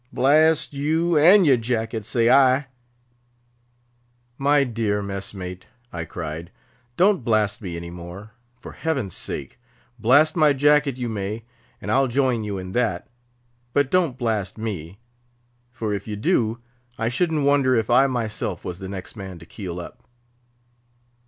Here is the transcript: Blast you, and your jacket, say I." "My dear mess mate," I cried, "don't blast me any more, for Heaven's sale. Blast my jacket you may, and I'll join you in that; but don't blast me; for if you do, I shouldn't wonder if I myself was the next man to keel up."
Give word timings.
Blast 0.11 0.73
you, 0.73 1.15
and 1.15 1.45
your 1.45 1.57
jacket, 1.57 2.03
say 2.03 2.27
I." 2.27 2.65
"My 4.35 4.63
dear 4.63 5.03
mess 5.03 5.31
mate," 5.31 5.67
I 5.93 6.05
cried, 6.05 6.49
"don't 6.97 7.23
blast 7.23 7.61
me 7.61 7.77
any 7.77 7.91
more, 7.91 8.31
for 8.59 8.71
Heaven's 8.71 9.15
sale. 9.15 9.49
Blast 9.99 10.35
my 10.35 10.53
jacket 10.53 10.97
you 10.97 11.07
may, 11.07 11.43
and 11.79 11.91
I'll 11.91 12.07
join 12.07 12.43
you 12.43 12.57
in 12.57 12.71
that; 12.71 13.11
but 13.73 13.91
don't 13.91 14.17
blast 14.17 14.57
me; 14.57 14.97
for 15.71 15.93
if 15.93 16.07
you 16.07 16.15
do, 16.15 16.57
I 16.97 17.07
shouldn't 17.07 17.45
wonder 17.45 17.75
if 17.75 17.91
I 17.91 18.07
myself 18.07 18.65
was 18.65 18.79
the 18.79 18.89
next 18.89 19.15
man 19.15 19.37
to 19.37 19.45
keel 19.45 19.79
up." 19.79 20.01